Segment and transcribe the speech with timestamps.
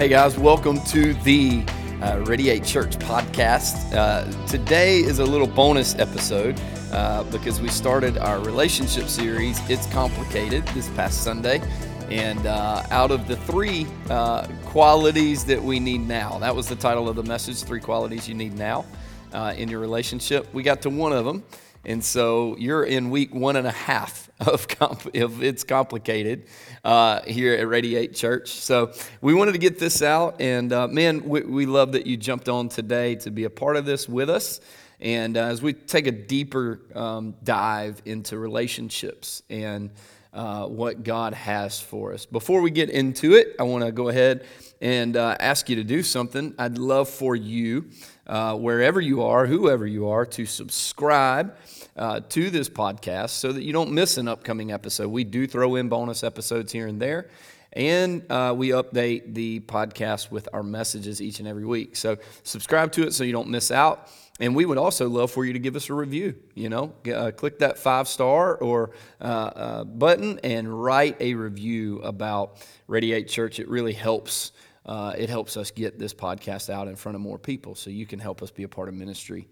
[0.00, 1.62] Hey guys, welcome to the
[2.00, 3.94] uh, Radiate Church podcast.
[3.94, 6.58] Uh, today is a little bonus episode
[6.90, 11.60] uh, because we started our relationship series, It's Complicated, this past Sunday.
[12.08, 16.76] And uh, out of the three uh, qualities that we need now, that was the
[16.76, 18.86] title of the message Three Qualities You Need Now
[19.34, 20.50] uh, in Your Relationship.
[20.54, 21.44] We got to one of them.
[21.84, 26.46] And so you're in week one and a half of, comp- It's Complicated
[26.84, 28.50] uh, here at Radiate Church.
[28.50, 30.40] So we wanted to get this out.
[30.40, 33.76] And uh, man, we, we, love that you jumped on today to be a part
[33.76, 34.60] of this with us.
[35.00, 39.90] And uh, as we take a deeper um, dive into relationships and
[40.32, 42.26] uh, what God has for us.
[42.26, 44.46] Before we get into it, I want to go ahead
[44.80, 46.54] and uh, ask you to do something.
[46.58, 47.90] I'd love for you,
[48.26, 51.56] uh, wherever you are, whoever you are, to subscribe
[51.96, 55.08] uh, to this podcast so that you don't miss an upcoming episode.
[55.08, 57.28] We do throw in bonus episodes here and there.
[57.72, 61.96] And uh, we update the podcast with our messages each and every week.
[61.96, 64.08] So subscribe to it so you don't miss out.
[64.40, 66.34] And we would also love for you to give us a review.
[66.54, 72.00] You know, uh, click that five star or uh, uh, button and write a review
[72.00, 72.56] about
[72.88, 73.60] Radiate Church.
[73.60, 74.52] It really helps.
[74.86, 78.06] Uh, it helps us get this podcast out in front of more people, so you
[78.06, 79.46] can help us be a part of ministry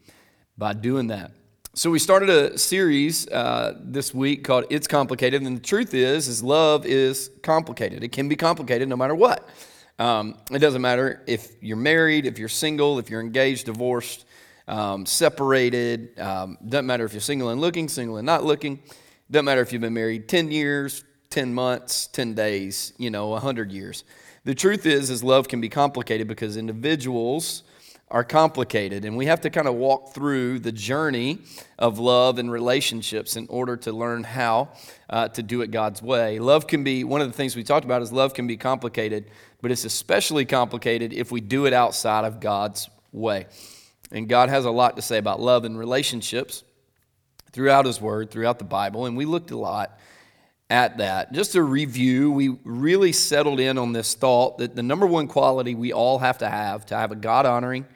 [0.56, 1.32] by doing that.
[1.74, 6.26] So we started a series uh, this week called "It's Complicated," and the truth is,
[6.26, 8.02] is love is complicated.
[8.02, 9.48] It can be complicated no matter what.
[9.98, 14.24] Um, it doesn't matter if you're married, if you're single, if you're engaged, divorced,
[14.66, 16.18] um, separated.
[16.18, 18.82] Um, doesn't matter if you're single and looking, single and not looking.
[19.30, 23.70] Doesn't matter if you've been married 10 years, 10 months, 10 days, you know, 100
[23.70, 24.04] years.
[24.44, 27.62] The truth is, is love can be complicated because individuals
[28.10, 29.04] are complicated.
[29.04, 31.38] And we have to kind of walk through the journey
[31.78, 34.70] of love and relationships in order to learn how
[35.10, 36.38] uh, to do it God's way.
[36.38, 39.30] Love can be, one of the things we talked about is love can be complicated,
[39.60, 43.46] but it's especially complicated if we do it outside of God's way.
[44.10, 46.64] And God has a lot to say about love and relationships
[47.52, 49.04] throughout His Word, throughout the Bible.
[49.04, 49.98] And we looked a lot
[50.70, 51.32] at that.
[51.32, 55.74] Just to review, we really settled in on this thought that the number one quality
[55.74, 57.86] we all have to have to have a God honoring,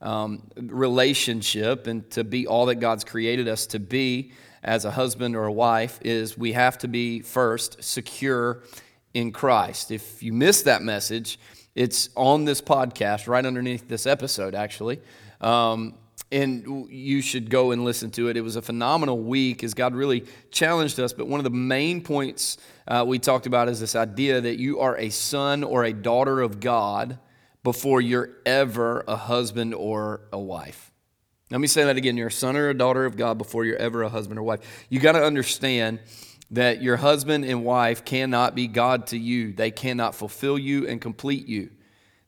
[0.00, 5.36] um, relationship and to be all that God's created us to be as a husband
[5.36, 8.62] or a wife is we have to be first secure
[9.14, 9.90] in Christ.
[9.90, 11.38] If you missed that message,
[11.74, 15.00] it's on this podcast right underneath this episode, actually.
[15.40, 15.94] Um,
[16.32, 18.36] and you should go and listen to it.
[18.36, 21.12] It was a phenomenal week as God really challenged us.
[21.12, 24.78] But one of the main points uh, we talked about is this idea that you
[24.78, 27.18] are a son or a daughter of God
[27.62, 30.92] before you're ever a husband or a wife.
[31.50, 32.16] Let me say that again.
[32.16, 34.60] You're a son or a daughter of God before you're ever a husband or wife.
[34.88, 35.98] You got to understand
[36.52, 41.00] that your husband and wife cannot be God to you, they cannot fulfill you and
[41.00, 41.70] complete you.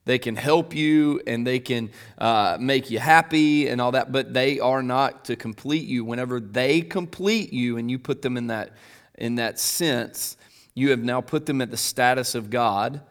[0.05, 4.33] They can help you and they can uh, make you happy and all that, but
[4.33, 6.03] they are not to complete you.
[6.03, 8.71] Whenever they complete you and you put them in that,
[9.17, 10.35] in that sense,
[10.73, 13.01] you have now put them at the status of God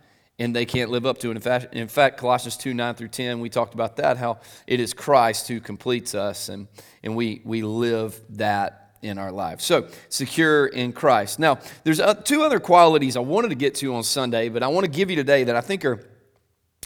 [0.43, 1.37] and they can't live up to it.
[1.37, 4.81] In fact, in fact, Colossians 2 9 through 10, we talked about that, how it
[4.81, 6.67] is Christ who completes us, and,
[7.05, 9.65] and we, we live that in our lives.
[9.65, 11.39] So, secure in Christ.
[11.39, 14.69] Now, there's uh, two other qualities I wanted to get to on Sunday, but I
[14.69, 16.05] want to give you today that I think are,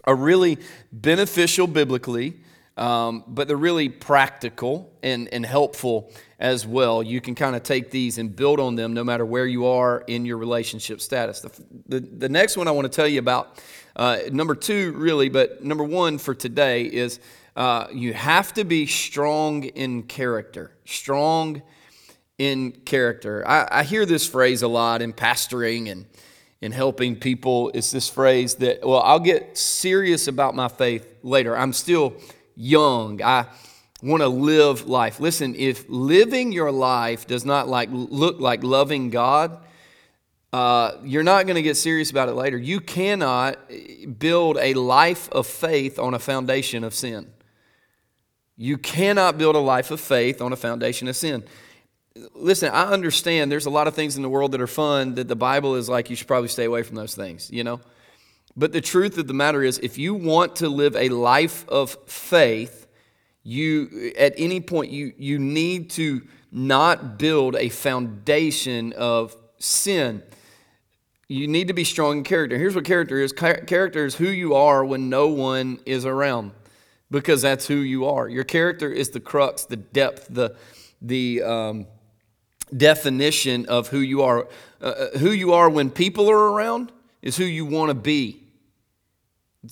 [0.04, 0.58] are really
[0.92, 2.36] beneficial biblically
[2.76, 7.02] um, but they're really practical and, and helpful as well.
[7.02, 10.04] You can kind of take these and build on them no matter where you are
[10.06, 11.40] in your relationship status.
[11.40, 11.50] The,
[11.88, 13.62] the, the next one I want to tell you about,
[13.96, 17.20] uh, number two, really, but number one for today is
[17.56, 20.72] uh, you have to be strong in character.
[20.84, 21.62] Strong
[22.36, 23.42] in character.
[23.48, 26.04] I, I hear this phrase a lot in pastoring and
[26.60, 27.70] in helping people.
[27.72, 31.56] It's this phrase that, well, I'll get serious about my faith later.
[31.56, 32.14] I'm still
[32.54, 33.22] young.
[33.22, 33.46] I
[34.06, 35.20] want to live life.
[35.20, 39.58] Listen, if living your life does not like look like loving God,
[40.52, 42.56] uh, you're not going to get serious about it later.
[42.56, 43.58] You cannot
[44.18, 47.30] build a life of faith on a foundation of sin.
[48.56, 51.44] You cannot build a life of faith on a foundation of sin.
[52.32, 55.28] Listen, I understand there's a lot of things in the world that are fun that
[55.28, 57.80] the Bible is like you should probably stay away from those things, you know?
[58.56, 61.98] But the truth of the matter is, if you want to live a life of
[62.06, 62.85] faith,
[63.46, 66.20] you at any point you you need to
[66.50, 70.20] not build a foundation of sin.
[71.28, 72.58] You need to be strong in character.
[72.58, 73.32] Here's what character is.
[73.32, 76.52] Character is who you are when no one is around,
[77.10, 78.28] because that's who you are.
[78.28, 80.56] Your character is the crux, the depth, the
[81.00, 81.86] the um,
[82.76, 84.48] definition of who you are.
[84.80, 86.90] Uh, uh who you are when people are around
[87.22, 88.45] is who you want to be.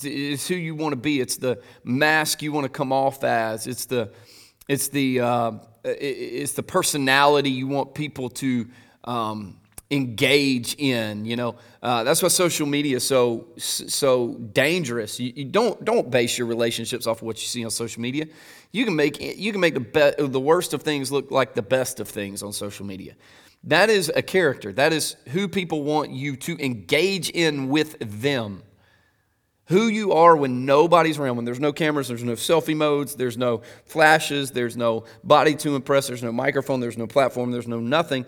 [0.02, 1.20] It's who you want to be.
[1.20, 3.66] It's the mask you want to come off as.
[3.66, 4.12] It's the,
[4.68, 5.52] it's the, uh,
[5.84, 8.68] it's the personality you want people to
[9.04, 9.60] um,
[9.90, 11.24] engage in.
[11.24, 15.20] You know, uh, that's why social media is so so dangerous.
[15.20, 18.26] You, you, don't don't base your relationships off of what you see on social media.
[18.72, 21.62] You can make you can make the be- the worst of things look like the
[21.62, 23.14] best of things on social media.
[23.64, 24.72] That is a character.
[24.72, 28.62] That is who people want you to engage in with them.
[29.68, 33.38] Who you are when nobody's around, when there's no cameras, there's no selfie modes, there's
[33.38, 37.80] no flashes, there's no body to impress, there's no microphone, there's no platform, there's no
[37.80, 38.26] nothing.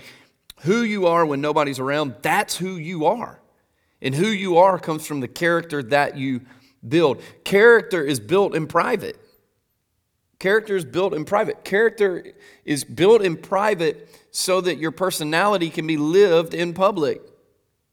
[0.63, 3.41] Who you are when nobody's around, that's who you are.
[4.01, 6.43] And who you are comes from the character that you
[6.87, 7.21] build.
[7.45, 9.19] Character is built in private.
[10.39, 11.65] Character is built in private.
[11.65, 12.33] Character
[12.65, 17.23] is built in private so that your personality can be lived in public.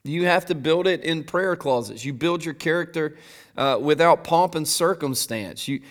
[0.05, 2.03] You have to build it in prayer closets.
[2.03, 3.15] You build your character
[3.55, 5.65] uh, without pomp and circumstance.
[5.67, 5.81] You,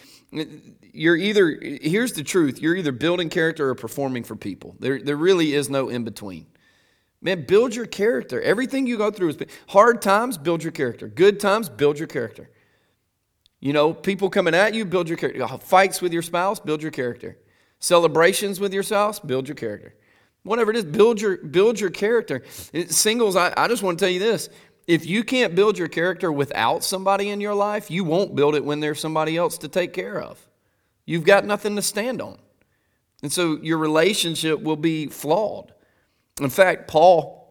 [0.93, 4.77] you're either, here's the truth you're either building character or performing for people.
[4.79, 6.47] There, there really is no in between.
[7.23, 8.43] Man, build your character.
[8.43, 9.39] Everything you go through is
[9.69, 11.09] hard times, build your character.
[11.09, 12.51] Good times, build your character.
[13.61, 15.47] You know, people coming at you, build your character.
[15.59, 17.39] Fights with your spouse, build your character.
[17.79, 19.95] Celebrations with your spouse, build your character.
[20.45, 22.43] Whatever it is, build your build your character.
[22.89, 24.49] Singles, I, I just want to tell you this.
[24.87, 28.65] If you can't build your character without somebody in your life, you won't build it
[28.65, 30.45] when there's somebody else to take care of.
[31.07, 32.39] You've got nothing to stand on.
[33.23, 35.73] And so your relationship will be flawed.
[36.41, 37.42] In fact, Paul,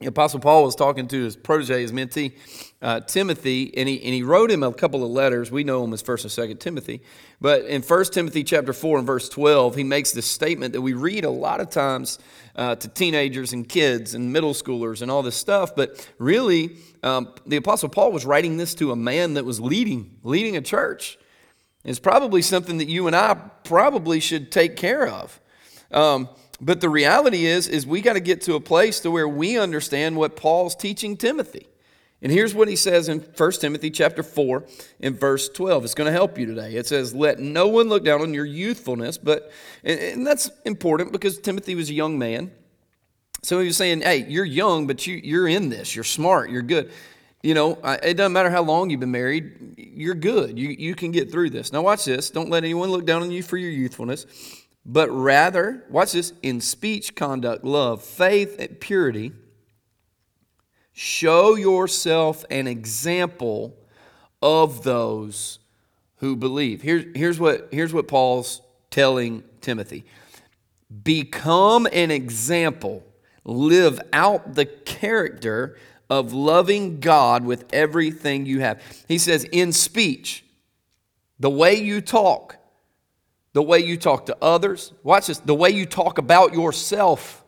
[0.00, 2.32] the Apostle Paul was talking to his protege, his mentee,
[2.80, 5.50] uh, Timothy, and he, and he wrote him a couple of letters.
[5.50, 7.02] We know him as 1st and 2nd Timothy.
[7.40, 10.92] But in 1 Timothy chapter 4 and verse 12, he makes this statement that we
[10.92, 12.20] read a lot of times
[12.54, 15.74] uh, to teenagers and kids and middle schoolers and all this stuff.
[15.74, 20.16] But really, um, the Apostle Paul was writing this to a man that was leading,
[20.22, 21.18] leading a church.
[21.82, 23.34] It's probably something that you and I
[23.64, 25.40] probably should take care of.
[25.90, 26.28] Um,
[26.60, 29.58] but the reality is, is we got to get to a place to where we
[29.58, 31.66] understand what Paul's teaching Timothy.
[32.20, 34.64] And here's what he says in 1 Timothy chapter 4
[34.98, 35.84] in verse 12.
[35.84, 36.74] It's going to help you today.
[36.74, 39.52] It says, Let no one look down on your youthfulness, but
[39.84, 42.50] and that's important because Timothy was a young man.
[43.42, 45.94] So he was saying, Hey, you're young, but you, you're in this.
[45.94, 46.50] You're smart.
[46.50, 46.90] You're good.
[47.40, 50.58] You know, it doesn't matter how long you've been married, you're good.
[50.58, 51.72] You, you can get through this.
[51.72, 52.30] Now, watch this.
[52.30, 54.26] Don't let anyone look down on you for your youthfulness
[54.90, 59.32] but rather, watch this, in speech, conduct, love, faith, and purity,
[60.94, 63.76] show yourself an example
[64.40, 65.58] of those
[66.16, 66.80] who believe.
[66.80, 70.06] Here's, here's, what, here's what Paul's telling Timothy
[71.04, 73.04] Become an example,
[73.44, 75.76] live out the character
[76.08, 78.82] of loving God with everything you have.
[79.06, 80.46] He says, in speech,
[81.38, 82.57] the way you talk,
[83.52, 84.92] the way you talk to others.
[85.02, 87.44] Watch this the way you talk about yourself,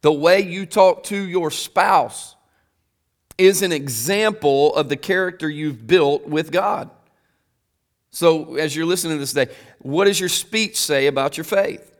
[0.00, 2.36] the way you talk to your spouse
[3.36, 6.90] is an example of the character you've built with God.
[8.10, 11.90] So, as you're listening to this today, what does your speech say about your faith?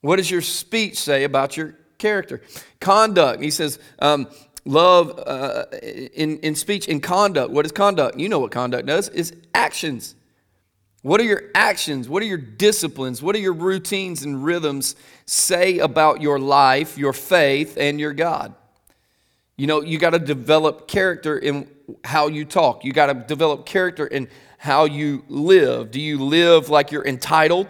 [0.00, 2.42] What does your speech say about your character?
[2.80, 4.28] Conduct, he says, um,
[4.64, 7.50] love uh, in, in speech, in conduct.
[7.50, 8.20] What is conduct?
[8.20, 10.14] You know what conduct does, is actions.
[11.02, 12.08] What are your actions?
[12.08, 13.20] What are your disciplines?
[13.22, 14.94] What are your routines and rhythms
[15.26, 18.54] say about your life, your faith, and your God?
[19.56, 21.68] You know, you got to develop character in
[22.04, 22.84] how you talk.
[22.84, 24.28] You got to develop character in
[24.58, 25.90] how you live.
[25.90, 27.66] Do you live like you're entitled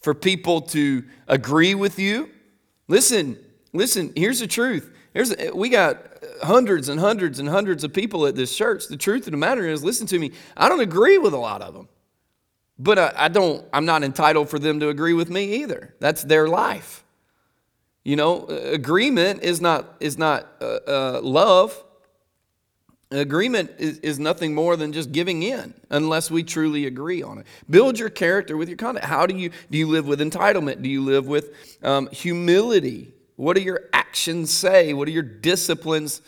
[0.00, 2.30] for people to agree with you?
[2.86, 3.36] Listen,
[3.72, 4.92] listen, here's the truth.
[5.12, 6.06] Here's, we got
[6.42, 8.86] hundreds and hundreds and hundreds of people at this church.
[8.86, 11.60] The truth of the matter is, listen to me, I don't agree with a lot
[11.60, 11.88] of them.
[12.78, 15.94] But I, don't, I'm not entitled for them to agree with me either.
[16.00, 17.04] That's their life.
[18.02, 21.82] You know, agreement is not, is not uh, uh, love.
[23.10, 27.46] Agreement is, is nothing more than just giving in unless we truly agree on it.
[27.70, 29.06] Build your character with your conduct.
[29.06, 30.82] How do you do you live with entitlement?
[30.82, 33.14] Do you live with um, humility?
[33.36, 34.94] What do your actions say?
[34.94, 36.22] What do your disciplines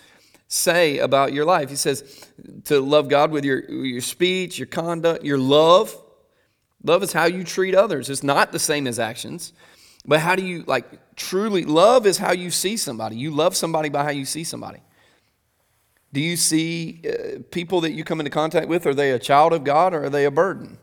[0.48, 1.70] say about your life?
[1.70, 2.24] He says
[2.64, 5.96] to love God with your, your speech, your conduct, your love.
[6.86, 8.08] Love is how you treat others.
[8.08, 9.52] It's not the same as actions.
[10.06, 13.16] But how do you, like, truly, love is how you see somebody.
[13.16, 14.80] You love somebody by how you see somebody.
[16.12, 19.52] Do you see uh, people that you come into contact with, are they a child
[19.52, 20.78] of God or are they a burden?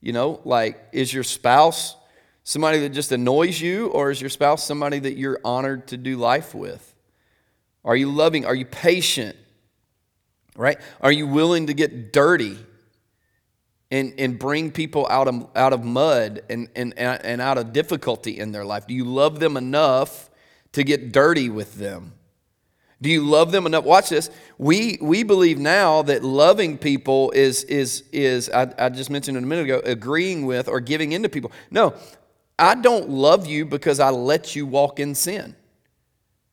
[0.00, 1.94] You know, like, is your spouse
[2.42, 6.16] somebody that just annoys you or is your spouse somebody that you're honored to do
[6.16, 6.94] life with?
[7.84, 8.46] Are you loving?
[8.46, 9.36] Are you patient?
[10.56, 10.78] Right?
[11.02, 12.56] Are you willing to get dirty
[13.90, 18.38] and, and bring people out of, out of mud and, and, and out of difficulty
[18.38, 18.86] in their life?
[18.86, 20.30] Do you love them enough
[20.72, 22.12] to get dirty with them?
[23.00, 23.84] Do you love them enough?
[23.84, 24.30] Watch this.
[24.56, 29.42] We, we believe now that loving people is, is, is I, I just mentioned it
[29.42, 31.52] a minute ago, agreeing with or giving into people.
[31.70, 31.94] No,
[32.58, 35.54] I don't love you because I let you walk in sin.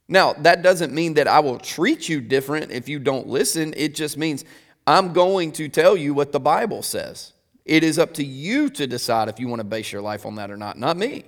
[0.10, 3.74] Now, that doesn't mean that I will treat you different if you don't listen.
[3.78, 4.44] It just means
[4.86, 7.34] I'm going to tell you what the Bible says.
[7.66, 10.36] It is up to you to decide if you want to base your life on
[10.36, 11.24] that or not, not me.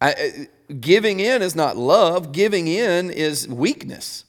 [0.00, 0.48] I,
[0.80, 4.24] giving in is not love, giving in is weakness.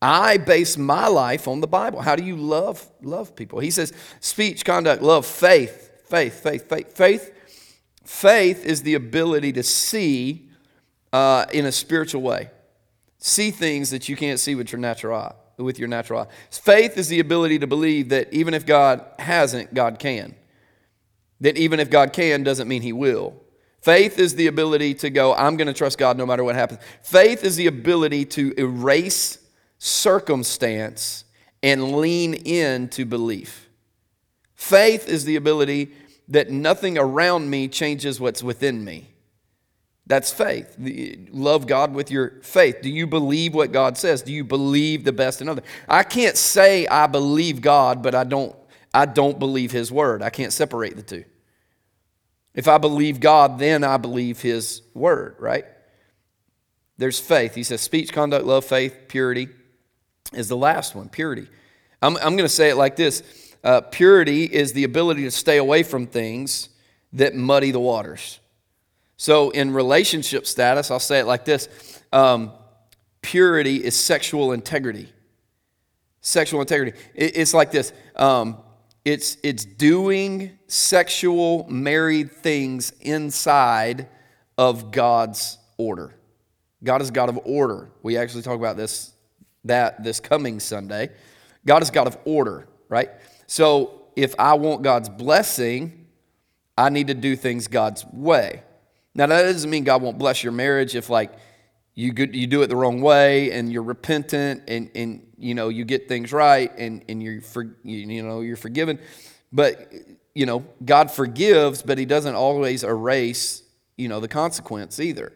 [0.00, 2.02] I base my life on the Bible.
[2.02, 3.60] How do you love love people?
[3.60, 7.30] He says speech, conduct, love, faith, faith, faith, faith, faith.
[8.04, 10.50] Faith is the ability to see
[11.12, 12.50] uh, in a spiritual way,
[13.18, 15.34] see things that you can't see with your natural eye.
[15.56, 19.72] With your natural eye, faith is the ability to believe that even if God hasn't,
[19.72, 20.34] God can.
[21.40, 23.40] That even if God can, doesn't mean He will.
[23.80, 26.80] Faith is the ability to go, I'm going to trust God no matter what happens.
[27.02, 29.38] Faith is the ability to erase
[29.78, 31.24] circumstance
[31.62, 33.68] and lean into belief.
[34.54, 35.92] Faith is the ability
[36.28, 39.13] that nothing around me changes what's within me.
[40.06, 40.76] That's faith.
[41.30, 42.82] Love God with your faith.
[42.82, 44.22] Do you believe what God says?
[44.22, 45.64] Do you believe the best in others?
[45.88, 48.54] I can't say I believe God, but I don't
[48.92, 50.22] I don't believe his word.
[50.22, 51.24] I can't separate the two.
[52.54, 55.64] If I believe God, then I believe His word, right?
[56.96, 57.54] There's faith.
[57.54, 59.48] He says speech, conduct, love, faith, purity
[60.32, 61.48] is the last one purity.
[62.00, 63.22] I'm, I'm going to say it like this
[63.64, 66.68] uh, purity is the ability to stay away from things
[67.12, 68.38] that muddy the waters.
[69.16, 71.68] So, in relationship status, I'll say it like this
[72.12, 72.52] um,
[73.22, 75.12] purity is sexual integrity.
[76.20, 76.98] Sexual integrity.
[77.14, 78.58] It, it's like this um,
[79.04, 84.08] it's, it's doing sexual married things inside
[84.56, 86.14] of God's order.
[86.82, 87.90] God is God of order.
[88.02, 89.12] We actually talk about this
[89.66, 91.10] that this coming Sunday.
[91.66, 93.10] God is God of order, right?
[93.46, 96.06] So if I want God's blessing,
[96.76, 98.62] I need to do things God's way.
[99.14, 101.32] Now that doesn't mean God won't bless your marriage if like
[101.94, 105.84] you you do it the wrong way and you're repentant and, and you know you
[105.84, 108.98] get things right and, and you're for, you know you're forgiven.
[109.52, 109.92] But
[110.34, 113.62] you know god forgives but he doesn't always erase
[113.96, 115.32] you know the consequence either.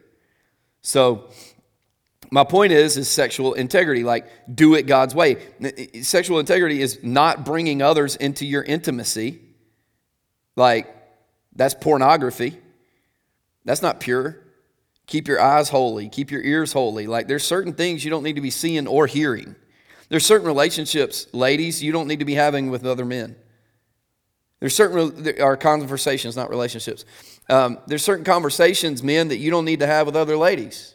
[0.81, 1.29] So
[2.31, 5.37] my point is is sexual integrity like do it god's way.
[6.01, 9.39] Sexual integrity is not bringing others into your intimacy.
[10.57, 10.93] Like
[11.55, 12.57] that's pornography
[13.65, 14.49] that's not pure
[15.09, 16.07] Keep your eyes holy.
[16.07, 17.07] Keep your ears holy.
[17.07, 19.55] Like there's certain things you don't need to be seeing or hearing.
[20.07, 23.35] There's certain relationships, ladies, you don't need to be having with other men.
[24.59, 27.05] There's certain there are conversations, not relationships.
[27.49, 30.93] Um, there's certain conversations, men, that you don't need to have with other ladies.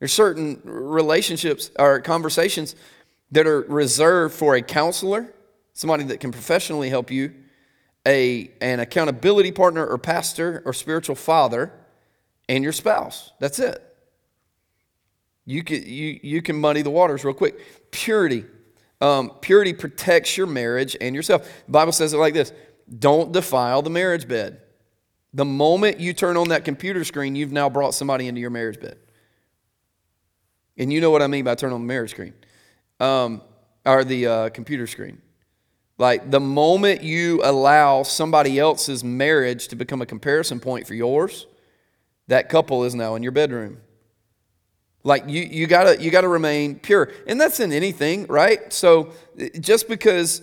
[0.00, 2.76] There's certain relationships or conversations
[3.30, 5.32] that are reserved for a counselor,
[5.72, 7.32] somebody that can professionally help you,
[8.06, 11.72] a an accountability partner or pastor or spiritual father
[12.48, 13.32] and your spouse.
[13.38, 13.84] That's it.
[15.44, 17.90] You can, you, you can muddy the waters real quick.
[17.90, 18.44] Purity.
[19.00, 21.48] Um, purity protects your marriage and yourself.
[21.66, 22.52] The Bible says it like this
[22.98, 24.60] don't defile the marriage bed.
[25.34, 28.80] The moment you turn on that computer screen, you've now brought somebody into your marriage
[28.80, 28.98] bed.
[30.78, 32.34] And you know what I mean by turn on the marriage screen
[33.00, 33.42] um,
[33.84, 35.20] or the uh, computer screen.
[35.98, 41.46] Like the moment you allow somebody else's marriage to become a comparison point for yours,
[42.28, 43.78] that couple is now in your bedroom.
[45.02, 47.10] Like you, you gotta you gotta remain pure.
[47.26, 48.72] And that's in anything, right?
[48.72, 49.12] So
[49.58, 50.42] just because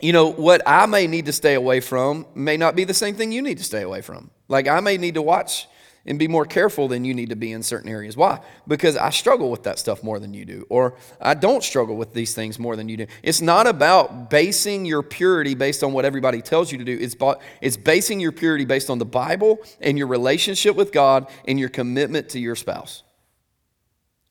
[0.00, 3.14] you know what I may need to stay away from may not be the same
[3.14, 4.30] thing you need to stay away from.
[4.48, 5.68] Like I may need to watch
[6.08, 8.16] and be more careful than you need to be in certain areas.
[8.16, 8.40] Why?
[8.66, 12.14] Because I struggle with that stuff more than you do, or I don't struggle with
[12.14, 13.06] these things more than you do.
[13.22, 16.98] It's not about basing your purity based on what everybody tells you to do.
[16.98, 17.14] It's,
[17.60, 21.68] it's basing your purity based on the Bible and your relationship with God and your
[21.68, 23.02] commitment to your spouse.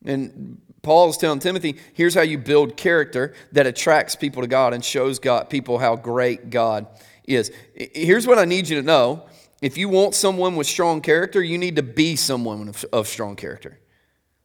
[0.03, 4.73] And Paul is telling Timothy, here's how you build character that attracts people to God
[4.73, 6.87] and shows God people how great God
[7.23, 7.51] is.
[7.75, 9.27] Here's what I need you to know
[9.61, 13.35] if you want someone with strong character, you need to be someone of, of strong
[13.35, 13.79] character.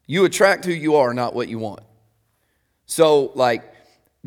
[0.06, 1.80] You attract who you are, not what you want.
[2.86, 3.72] So, like,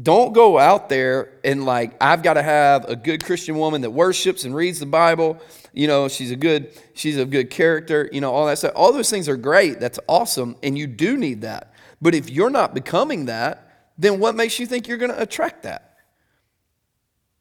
[0.01, 3.91] don't go out there and like I've got to have a good Christian woman that
[3.91, 5.39] worships and reads the Bible.
[5.73, 8.09] You know, she's a good she's a good character.
[8.11, 8.73] You know, all that stuff.
[8.75, 9.79] All those things are great.
[9.79, 11.73] That's awesome, and you do need that.
[12.01, 15.63] But if you're not becoming that, then what makes you think you're going to attract
[15.63, 15.94] that?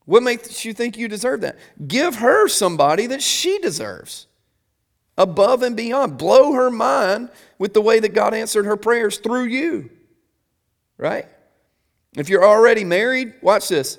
[0.04, 1.58] What makes you think you deserve that?
[1.87, 4.26] Give her somebody that she deserves
[5.16, 6.18] above and beyond.
[6.18, 9.90] Blow her mind with the way that God answered her prayers through you.
[10.99, 11.26] Right?
[12.16, 13.99] If you're already married, watch this.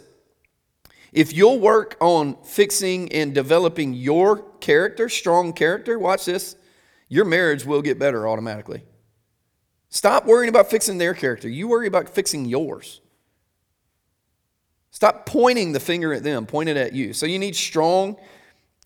[1.11, 6.55] If you'll work on fixing and developing your character, strong character, watch this,
[7.07, 8.83] your marriage will get better automatically.
[9.89, 11.47] Stop worrying about fixing their character.
[11.47, 12.99] You worry about fixing yours.
[14.95, 17.11] Stop pointing the finger at them, point it at you.
[17.11, 18.15] So you need strong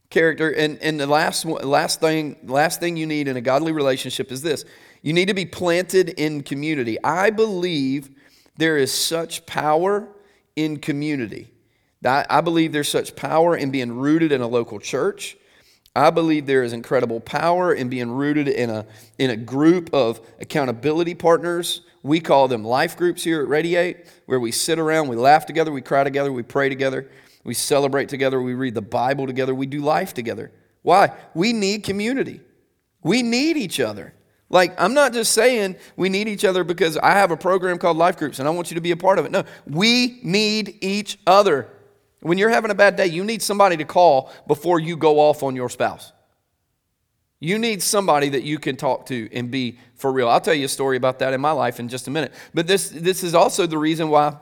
[0.10, 0.50] character.
[0.50, 4.42] And, and the last, last, thing, last thing you need in a godly relationship is
[4.42, 4.66] this
[5.04, 6.98] you need to be planted in community.
[7.04, 8.10] I believe
[8.58, 10.08] there is such power
[10.56, 11.52] in community.
[12.04, 15.38] I, believe there's such power in being rooted in a local church.
[15.96, 18.88] I believe there is incredible power in being rooted in a,
[19.20, 21.82] in a group of accountability partners.
[22.02, 25.72] We call them life groups here at Radiate, where we sit around, we laugh together,
[25.72, 27.10] we cry together, we pray together,
[27.44, 30.52] we celebrate together, we read the Bible together, we do life together.
[30.82, 31.12] Why?
[31.34, 32.42] We need community.
[33.04, 34.14] We need each other.
[34.50, 37.98] Like, I'm not just saying we need each other because I have a program called
[37.98, 39.32] Life Groups and I want you to be a part of it.
[39.32, 41.68] No, we need each other.
[42.22, 45.44] When you're having a bad day, you need somebody to call before you go off
[45.44, 46.12] on your spouse.
[47.40, 50.28] You need somebody that you can talk to and be for real.
[50.28, 52.34] I'll tell you a story about that in my life in just a minute.
[52.54, 54.36] But this, this is also the reason why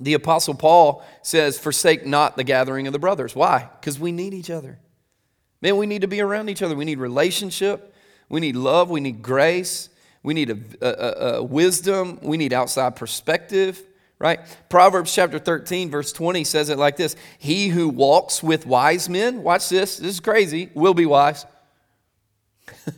[0.00, 3.34] the Apostle Paul says, Forsake not the gathering of the brothers.
[3.34, 3.68] Why?
[3.80, 4.78] Because we need each other.
[5.60, 6.76] Man, we need to be around each other.
[6.76, 7.94] We need relationship.
[8.28, 8.88] We need love.
[8.88, 9.88] We need grace.
[10.22, 12.20] We need a, a, a wisdom.
[12.22, 13.82] We need outside perspective
[14.22, 14.38] right?
[14.68, 19.42] Proverbs chapter 13, verse 20 says it like this He who walks with wise men,
[19.42, 21.44] watch this, this is crazy, will be wise.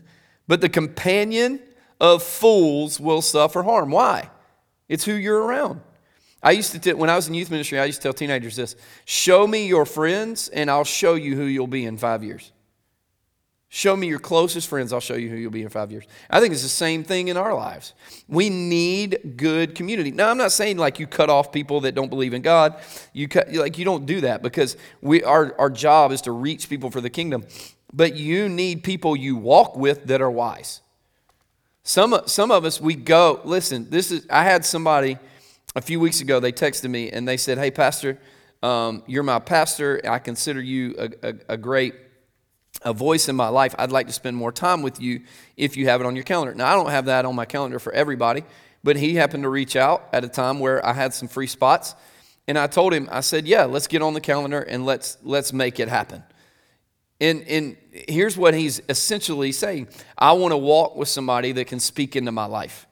[0.49, 1.61] but the companion
[2.01, 3.91] of fools will suffer harm.
[3.91, 4.31] Why?
[4.89, 5.81] It's who you're around.
[6.43, 8.55] I used to, t- when I was in youth ministry, I used to tell teenagers
[8.55, 12.53] this show me your friends, and I'll show you who you'll be in five years.
[13.71, 16.05] Show me your closest friends, I'll show you who you'll be in five years.
[16.31, 17.95] I think it's the same thing in our lives.
[18.29, 20.13] We need good community.
[20.13, 22.77] Now, I'm not saying like you cut off people that don't believe in God.
[23.13, 26.69] You cut, like you don't do that because we our, our job is to reach
[26.69, 27.47] people for the kingdom.
[27.95, 30.83] But you need people you walk with that are wise.
[31.85, 35.17] Some, some of us, we go, listen, this is, I had somebody
[35.77, 38.19] a few weeks ago, they texted me and they said, Hey, Pastor,
[38.63, 40.01] um, you're my pastor.
[40.05, 41.95] I consider you a, a, a great
[42.83, 45.23] a voice in my life, I'd like to spend more time with you
[45.57, 46.55] if you have it on your calendar.
[46.55, 48.45] Now, I don't have that on my calendar for everybody,
[48.83, 51.95] but he happened to reach out at a time where I had some free spots.
[52.47, 55.53] And I told him, I said, yeah, let's get on the calendar and let's, let's
[55.53, 56.23] make it happen.
[57.25, 61.81] And, and here's what he's essentially saying I want to walk with somebody that can
[61.81, 62.87] speak into my life.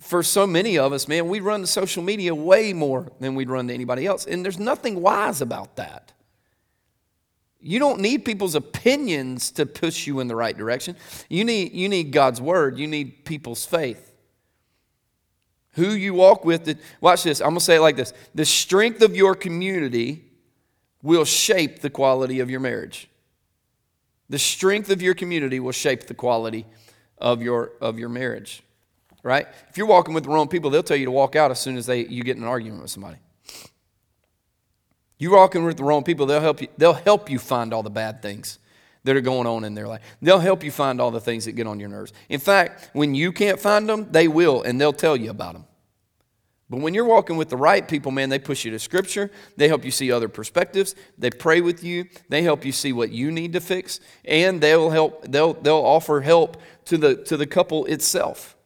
[0.00, 3.50] For so many of us, man, we run the social media way more than we'd
[3.50, 4.24] run to anybody else.
[4.24, 6.12] And there's nothing wise about that.
[7.60, 10.96] You don't need people's opinions to push you in the right direction.
[11.28, 14.14] You need, you need God's word, you need people's faith.
[15.72, 19.14] Who you walk with, watch this, I'm to say it like this the strength of
[19.14, 20.24] your community
[21.02, 23.10] will shape the quality of your marriage.
[24.28, 26.66] The strength of your community will shape the quality
[27.18, 28.62] of your, of your marriage,
[29.22, 29.46] right?
[29.68, 31.76] If you're walking with the wrong people, they'll tell you to walk out as soon
[31.76, 33.18] as they, you get in an argument with somebody.
[35.18, 37.90] You're walking with the wrong people, they'll help you, they'll help you find all the
[37.90, 38.58] bad things
[39.04, 40.02] that are going on in their life.
[40.20, 42.12] They'll help you find all the things that get on your nerves.
[42.28, 45.64] In fact, when you can't find them, they will, and they'll tell you about them.
[46.68, 49.30] But when you're walking with the right people, man, they push you to scripture.
[49.56, 50.96] They help you see other perspectives.
[51.16, 52.06] They pray with you.
[52.28, 54.00] They help you see what you need to fix.
[54.24, 58.56] And they'll help, they'll, they'll offer help to the, to the couple itself.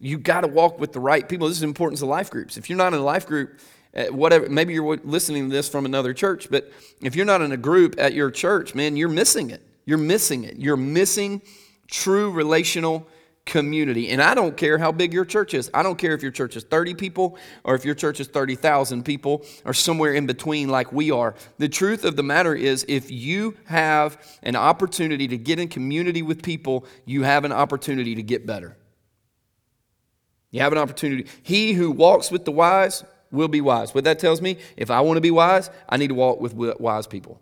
[0.00, 1.46] You got to walk with the right people.
[1.46, 2.56] This is the importance of life groups.
[2.56, 3.60] If you're not in a life group,
[3.94, 6.70] uh, whatever maybe you're listening to this from another church but
[7.02, 10.44] if you're not in a group at your church man you're missing it you're missing
[10.44, 11.42] it you're missing
[11.88, 13.08] true relational
[13.46, 14.10] community.
[14.10, 15.70] And i don't care how big your church is.
[15.74, 19.04] I don't care if your church is 30 people or if your church is 30,000
[19.04, 21.34] people or somewhere in between like we are.
[21.58, 26.22] The truth of the matter is if you have an opportunity to get in community
[26.22, 28.76] with people you have an opportunity to get better.
[30.50, 31.26] You have an opportunity.
[31.42, 33.94] He who walks with the wise will be wise.
[33.94, 36.54] What that tells me, if I want to be wise, I need to walk with
[36.54, 37.40] wise people.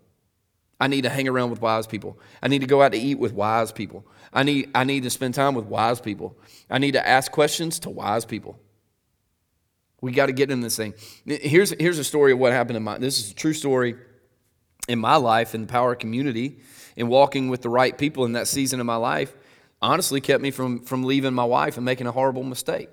[0.79, 2.17] I need to hang around with wise people.
[2.41, 4.05] I need to go out to eat with wise people.
[4.31, 6.37] I need, I need to spend time with wise people.
[6.69, 8.59] I need to ask questions to wise people.
[10.01, 10.93] We got to get in this thing.
[11.25, 13.95] Here's, here's a story of what happened in my, this is a true story
[14.87, 16.59] in my life in the power community
[16.95, 19.35] and walking with the right people in that season of my life
[19.81, 22.89] honestly kept me from, from leaving my wife and making a horrible mistake.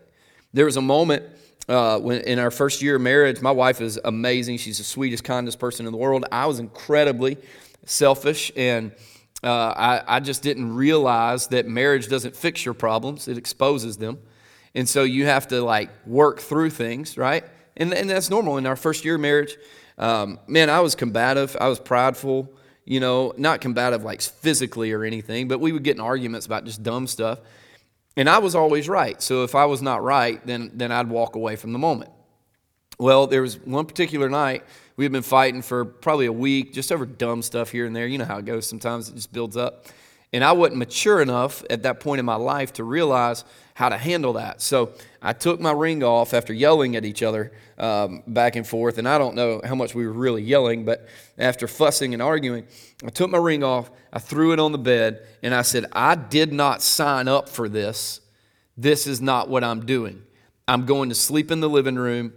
[0.52, 1.24] There was a moment
[1.68, 4.58] uh, when in our first year of marriage, my wife is amazing.
[4.58, 6.24] She's the sweetest, kindest person in the world.
[6.30, 7.38] I was incredibly
[7.86, 8.92] selfish, and
[9.42, 14.18] uh, I, I just didn't realize that marriage doesn't fix your problems; it exposes them.
[14.74, 17.44] And so you have to like work through things, right?
[17.78, 19.56] And, and that's normal in our first year of marriage.
[19.96, 21.56] Um, man, I was combative.
[21.58, 22.52] I was prideful.
[22.84, 26.64] You know, not combative like physically or anything, but we would get in arguments about
[26.64, 27.40] just dumb stuff.
[28.16, 29.20] And I was always right.
[29.20, 32.10] So if I was not right, then, then I'd walk away from the moment.
[32.98, 34.62] Well, there was one particular night
[34.96, 38.06] we had been fighting for probably a week, just over dumb stuff here and there.
[38.06, 39.86] You know how it goes sometimes, it just builds up.
[40.32, 43.96] And I wasn't mature enough at that point in my life to realize how to
[43.96, 44.60] handle that.
[44.60, 48.98] So I took my ring off after yelling at each other um, back and forth.
[48.98, 52.66] And I don't know how much we were really yelling, but after fussing and arguing,
[53.04, 56.16] I took my ring off, I threw it on the bed, and I said, I
[56.16, 58.20] did not sign up for this.
[58.76, 60.22] This is not what I'm doing.
[60.66, 62.32] I'm going to sleep in the living room,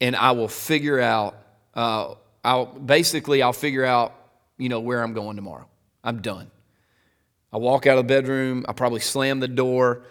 [0.00, 1.36] and I will figure out.
[1.74, 4.14] Uh, I'll basically I'll figure out
[4.58, 5.68] you know where I'm going tomorrow.
[6.02, 6.50] I'm done.
[7.52, 8.64] I walk out of the bedroom.
[8.68, 10.02] I probably slam the door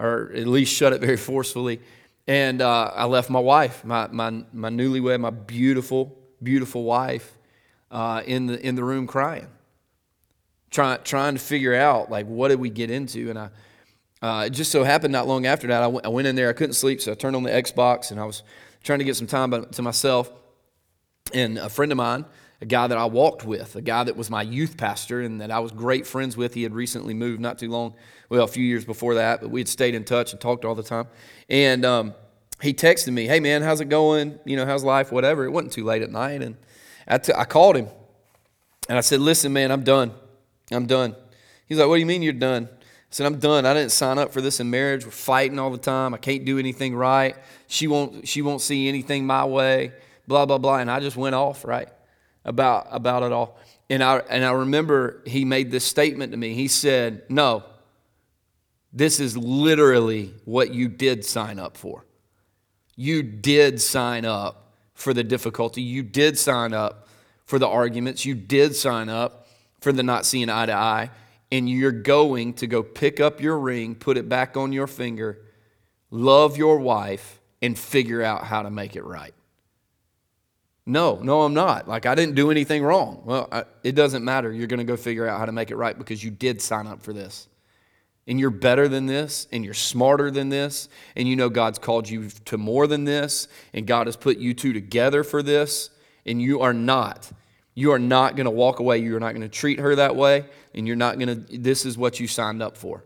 [0.00, 1.80] or at least shut it very forcefully.
[2.26, 7.36] And uh, I left my wife, my, my, my newlywed, my beautiful, beautiful wife,
[7.90, 9.48] uh, in, the, in the room crying,
[10.70, 13.30] trying, trying to figure out, like, what did we get into?
[13.30, 13.50] And I,
[14.22, 16.48] uh, it just so happened not long after that, I, w- I went in there.
[16.48, 18.42] I couldn't sleep, so I turned on the Xbox and I was
[18.84, 20.30] trying to get some time to myself.
[21.34, 22.24] And a friend of mine,
[22.60, 25.50] a guy that I walked with, a guy that was my youth pastor and that
[25.50, 26.54] I was great friends with.
[26.54, 27.94] He had recently moved not too long,
[28.28, 30.74] well, a few years before that, but we had stayed in touch and talked all
[30.74, 31.06] the time.
[31.48, 32.14] And um,
[32.60, 34.38] he texted me, Hey, man, how's it going?
[34.44, 35.10] You know, how's life?
[35.10, 35.44] Whatever.
[35.44, 36.42] It wasn't too late at night.
[36.42, 36.56] And
[37.08, 37.88] I, t- I called him
[38.88, 40.12] and I said, Listen, man, I'm done.
[40.70, 41.16] I'm done.
[41.66, 42.68] He's like, What do you mean you're done?
[42.72, 43.66] I said, I'm done.
[43.66, 45.04] I didn't sign up for this in marriage.
[45.04, 46.14] We're fighting all the time.
[46.14, 47.34] I can't do anything right.
[47.66, 49.92] She won't, she won't see anything my way,
[50.26, 50.76] blah, blah, blah.
[50.76, 51.88] And I just went off, right?
[52.44, 53.58] about, about it all.
[53.88, 56.54] And I, and I remember he made this statement to me.
[56.54, 57.64] He said, No,
[58.92, 62.04] this is literally what you did sign up for.
[62.96, 65.82] You did sign up for the difficulty.
[65.82, 67.08] You did sign up
[67.46, 68.24] for the arguments.
[68.24, 69.46] You did sign up
[69.80, 71.10] for the not seeing eye to eye.
[71.50, 75.40] And you're going to go pick up your ring, put it back on your finger,
[76.10, 79.34] love your wife, and figure out how to make it right.
[80.86, 81.86] No, no, I'm not.
[81.86, 83.22] Like, I didn't do anything wrong.
[83.24, 84.50] Well, I, it doesn't matter.
[84.50, 86.86] You're going to go figure out how to make it right because you did sign
[86.86, 87.48] up for this.
[88.26, 92.08] And you're better than this, and you're smarter than this, and you know God's called
[92.08, 95.90] you to more than this, and God has put you two together for this,
[96.24, 97.30] and you are not.
[97.74, 98.98] You are not going to walk away.
[98.98, 101.84] You are not going to treat her that way, and you're not going to, this
[101.84, 103.04] is what you signed up for.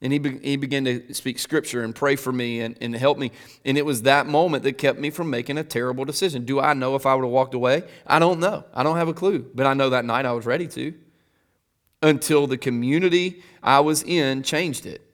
[0.00, 3.18] And he, be, he began to speak scripture and pray for me and, and help
[3.18, 3.32] me.
[3.64, 6.44] And it was that moment that kept me from making a terrible decision.
[6.44, 7.82] Do I know if I would have walked away?
[8.06, 8.64] I don't know.
[8.72, 9.50] I don't have a clue.
[9.54, 10.94] But I know that night I was ready to
[12.02, 15.04] until the community I was in changed it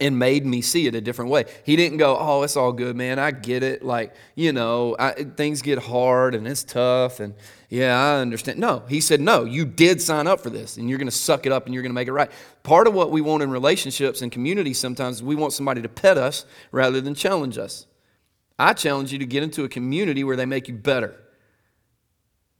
[0.00, 1.44] and made me see it a different way.
[1.64, 3.18] He didn't go, "Oh, it's all good, man.
[3.20, 3.84] I get it.
[3.84, 7.34] Like, you know, I, things get hard and it's tough and
[7.74, 10.98] yeah, I understand." No, he said, "No, you did sign up for this and you're
[10.98, 12.30] going to suck it up and you're going to make it right."
[12.62, 16.16] Part of what we want in relationships and communities sometimes we want somebody to pet
[16.16, 17.86] us rather than challenge us.
[18.58, 21.20] I challenge you to get into a community where they make you better.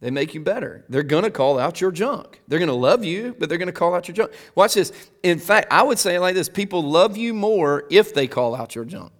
[0.01, 0.85] They make you better.
[0.89, 2.43] They're going to call out your junk.
[2.49, 4.33] They're going to love you, but they're going to call out your junk.
[4.55, 4.93] Watch this.
[5.23, 8.55] In fact, I would say it like this people love you more if they call
[8.55, 9.13] out your junk.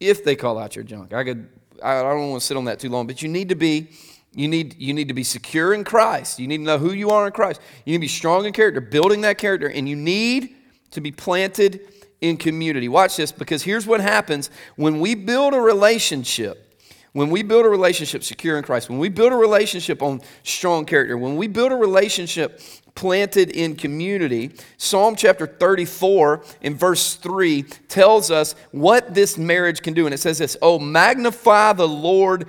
[0.00, 1.12] If they call out your junk.
[1.12, 1.48] I could
[1.82, 3.88] I don't want to sit on that too long, but you need to be
[4.34, 6.38] you need you need to be secure in Christ.
[6.38, 7.60] You need to know who you are in Christ.
[7.84, 10.54] You need to be strong in character, building that character, and you need
[10.92, 11.80] to be planted
[12.20, 12.88] in community.
[12.88, 16.68] Watch this because here's what happens when we build a relationship
[17.12, 20.84] when we build a relationship secure in Christ, when we build a relationship on strong
[20.84, 22.60] character, when we build a relationship
[22.94, 29.94] planted in community, Psalm chapter 34 in verse 3 tells us what this marriage can
[29.94, 30.06] do.
[30.06, 32.48] And it says this Oh, magnify the Lord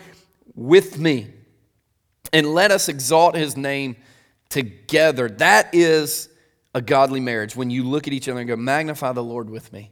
[0.55, 1.27] with me,
[2.33, 3.95] and let us exalt his name
[4.49, 5.29] together.
[5.29, 6.29] That is
[6.73, 9.71] a godly marriage when you look at each other and go, Magnify the Lord with
[9.73, 9.91] me.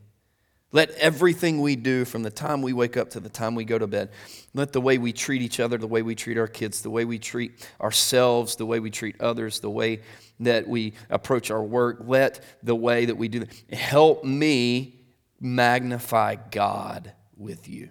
[0.73, 3.79] Let everything we do from the time we wake up to the time we go
[3.79, 4.09] to bed,
[4.53, 7.05] let the way we treat each other, the way we treat our kids, the way
[7.05, 10.01] we treat ourselves, the way we treat others, the way
[10.41, 14.99] that we approach our work, let the way that we do that help me
[15.39, 17.89] magnify God with you.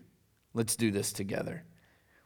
[0.52, 1.64] Let's do this together.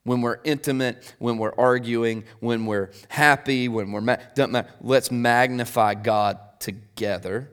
[0.03, 4.71] When we're intimate, when we're arguing, when we're happy, when we're mad, doesn't matter.
[4.81, 7.53] Let's magnify God together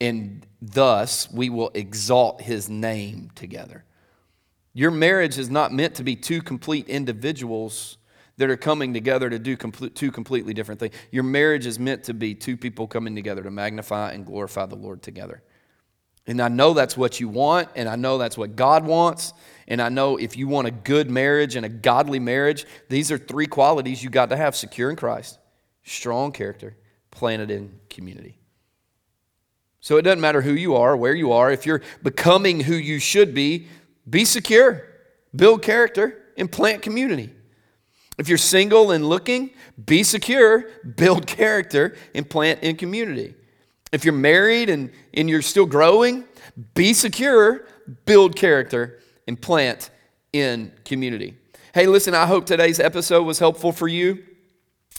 [0.00, 3.84] and thus we will exalt his name together.
[4.74, 7.98] Your marriage is not meant to be two complete individuals
[8.36, 10.94] that are coming together to do complete, two completely different things.
[11.10, 14.76] Your marriage is meant to be two people coming together to magnify and glorify the
[14.76, 15.42] Lord together.
[16.28, 19.32] And I know that's what you want, and I know that's what God wants.
[19.66, 23.18] And I know if you want a good marriage and a godly marriage, these are
[23.18, 25.38] three qualities you got to have secure in Christ,
[25.84, 26.76] strong character,
[27.10, 28.37] planted in community.
[29.88, 32.98] So it doesn't matter who you are, where you are, if you're becoming who you
[32.98, 33.68] should be,
[34.06, 34.86] be secure,
[35.34, 37.30] build character, and plant community.
[38.18, 39.48] If you're single and looking,
[39.82, 43.34] be secure, build character, and plant in community.
[43.90, 46.24] If you're married and, and you're still growing,
[46.74, 47.66] be secure,
[48.04, 49.88] build character, and plant
[50.34, 51.34] in community.
[51.72, 54.22] Hey, listen, I hope today's episode was helpful for you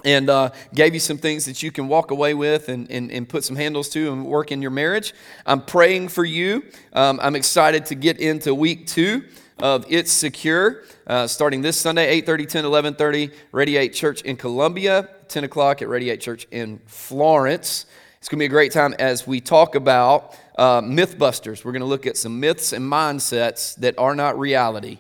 [0.06, 3.28] and uh, gave you some things that you can walk away with and, and, and,
[3.28, 5.14] put some handles to and work in your marriage.
[5.46, 6.64] I'm praying for you.
[6.94, 9.26] Um, I'm excited to get into week two
[9.62, 15.44] of It's Secure, uh, starting this Sunday, 8.30, 10, 11.30, Radiate Church in Columbia, 10
[15.44, 17.86] o'clock at Radiate Church in Florence.
[18.20, 21.64] It's going to be a great time as we talk about uh, Mythbusters.
[21.64, 25.00] We're going to look at some myths and mindsets that are not reality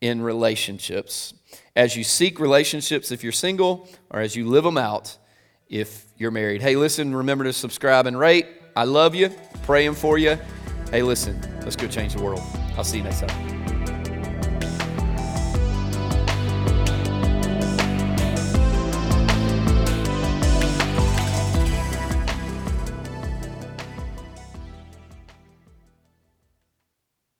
[0.00, 1.34] in relationships.
[1.74, 5.16] As you seek relationships if you're single, or as you live them out
[5.68, 6.60] if you're married.
[6.60, 8.46] Hey, listen, remember to subscribe and rate.
[8.76, 9.30] I love you,
[9.62, 10.38] praying for you.
[10.90, 12.42] Hey, listen, let's go change the world.
[12.76, 13.71] I'll see you next time.